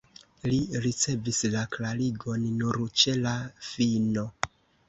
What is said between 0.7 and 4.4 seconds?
ricevis la klarigon nur ĉe la fino.